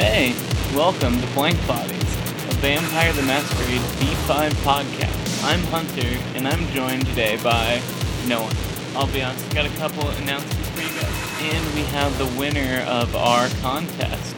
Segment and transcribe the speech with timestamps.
[0.00, 0.32] Hey,
[0.74, 5.44] welcome to Blank Bodies, a Vampire the Masquerade V5 podcast.
[5.44, 7.82] I'm Hunter, and I'm joined today by
[8.26, 8.56] no one.
[8.96, 11.52] I'll be honest, got a couple announcements for you guys.
[11.52, 14.34] And we have the winner of our contest.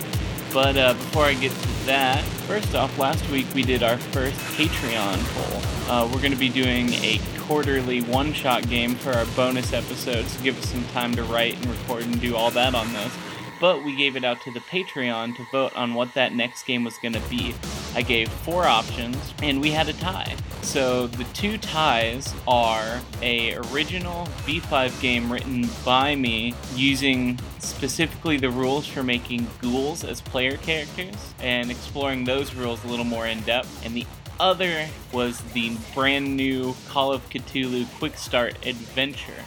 [0.53, 4.37] But uh, before I get to that, first off, last week we did our first
[4.57, 5.95] Patreon poll.
[5.95, 10.37] Uh, we're going to be doing a quarterly one shot game for our bonus episodes
[10.37, 13.13] to give us some time to write and record and do all that on those
[13.63, 16.83] but we gave it out to the Patreon to vote on what that next game
[16.83, 17.55] was going to be.
[17.95, 20.35] I gave four options, and we had a tie.
[20.63, 28.51] So the two ties are a original V5 game written by me using specifically the
[28.51, 33.43] rules for making ghouls as player characters and exploring those rules a little more in
[33.43, 33.87] depth.
[33.87, 34.07] And the
[34.41, 39.45] other was the brand new Call of Cthulhu Quick Start Adventure.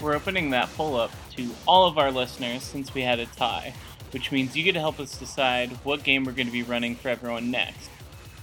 [0.00, 3.72] We're opening that poll up to all of our listeners since we had a tie,
[4.10, 6.96] which means you get to help us decide what game we're going to be running
[6.96, 7.88] for everyone next.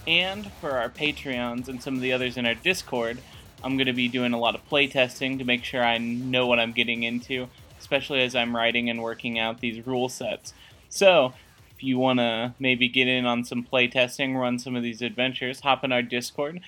[0.06, 3.18] And for our Patreons and some of the others in our Discord,
[3.62, 6.58] I'm going to be doing a lot of playtesting to make sure I know what
[6.58, 10.52] I'm getting into, especially as I'm writing and working out these rule sets.
[10.88, 11.34] So,
[11.74, 15.60] if you want to maybe get in on some playtesting, run some of these adventures,
[15.60, 16.60] hop in our Discord.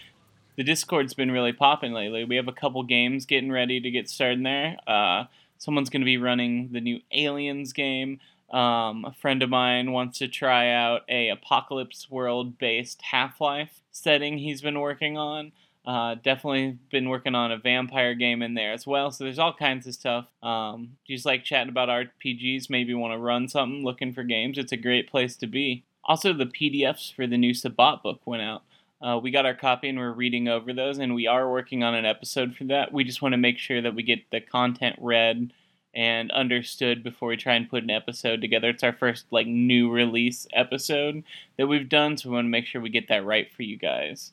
[0.56, 2.24] The Discord's been really popping lately.
[2.24, 4.78] We have a couple games getting ready to get started there.
[4.86, 5.24] Uh,
[5.58, 8.20] someone's going to be running the new Aliens game.
[8.50, 13.82] Um, a friend of mine wants to try out a apocalypse world based Half Life
[13.90, 15.52] setting he's been working on.
[15.84, 19.10] Uh, definitely been working on a vampire game in there as well.
[19.10, 20.26] So there's all kinds of stuff.
[20.42, 24.58] Um, just like chatting about RPGs, maybe want to run something, looking for games.
[24.58, 25.84] It's a great place to be.
[26.04, 28.62] Also, the PDFs for the new Sabbat book went out.
[29.00, 31.94] Uh, we got our copy and we're reading over those, and we are working on
[31.94, 32.92] an episode for that.
[32.92, 35.52] We just want to make sure that we get the content read
[35.94, 38.68] and understood before we try and put an episode together.
[38.68, 41.24] It's our first like new release episode
[41.56, 43.76] that we've done, so we want to make sure we get that right for you
[43.76, 44.32] guys.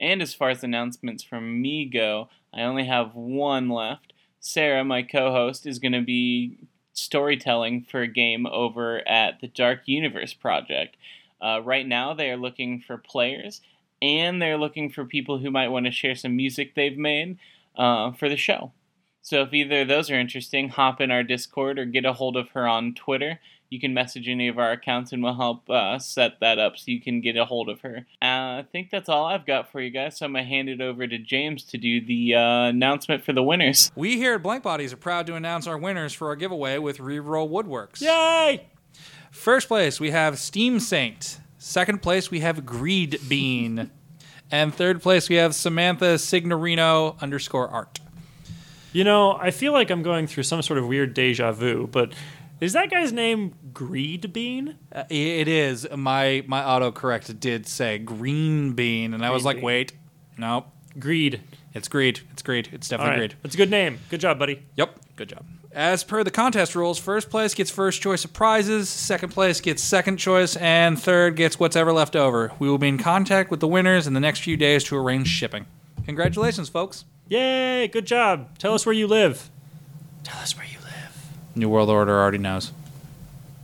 [0.00, 4.12] And as far as announcements from me go, I only have one left.
[4.40, 6.58] Sarah, my co-host, is going to be
[6.92, 10.96] storytelling for a game over at the Dark Universe Project.
[11.44, 13.60] Uh, right now, they are looking for players
[14.00, 17.38] and they're looking for people who might want to share some music they've made
[17.76, 18.72] uh, for the show.
[19.22, 22.36] So if either of those are interesting, hop in our Discord or get a hold
[22.36, 23.40] of her on Twitter.
[23.70, 26.84] You can message any of our accounts and we'll help uh, set that up so
[26.86, 28.06] you can get a hold of her.
[28.22, 30.68] Uh, I think that's all I've got for you guys, so I'm going to hand
[30.68, 33.90] it over to James to do the uh, announcement for the winners.
[33.96, 36.98] We here at Blank Bodies are proud to announce our winners for our giveaway with
[36.98, 38.02] Reroll Woodworks.
[38.02, 38.66] Yay!
[39.34, 41.40] First place, we have Steam Saint.
[41.58, 43.90] Second place, we have Greed Bean.
[44.50, 47.98] and third place, we have Samantha Signorino underscore art.
[48.92, 52.12] You know, I feel like I'm going through some sort of weird deja vu, but
[52.60, 54.78] is that guy's name Greed Bean?
[54.92, 55.86] Uh, it is.
[55.94, 59.64] My my autocorrect did say Green Bean, and I was Green like, bean.
[59.64, 59.92] wait,
[60.38, 60.66] no,
[60.98, 61.40] Greed.
[61.74, 62.20] It's Greed.
[62.32, 62.68] It's Greed.
[62.72, 63.18] It's definitely right.
[63.18, 63.34] Greed.
[63.42, 63.98] That's a good name.
[64.08, 64.62] Good job, buddy.
[64.76, 64.98] Yep.
[65.16, 65.44] Good job.
[65.72, 69.82] As per the contest rules, first place gets first choice of prizes, second place gets
[69.82, 72.52] second choice, and third gets whatever left over.
[72.60, 75.26] We will be in contact with the winners in the next few days to arrange
[75.26, 75.66] shipping.
[76.06, 77.04] Congratulations, folks.
[77.28, 77.88] Yay!
[77.88, 78.56] Good job.
[78.58, 79.50] Tell us where you live.
[80.22, 81.26] Tell us where you live.
[81.56, 82.70] New World Order already knows.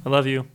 [0.05, 0.49] I love you.